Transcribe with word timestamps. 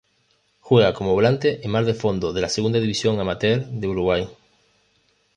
Juega 0.61 0.95
como 0.95 1.13
volante 1.13 1.63
en 1.63 1.69
Mar 1.69 1.85
de 1.85 1.93
Fondo 1.93 2.33
de 2.33 2.41
la 2.41 2.49
Segunda 2.49 2.79
División 2.79 3.19
Amateur 3.19 3.63
de 3.67 3.87
Uruguay. 3.87 4.27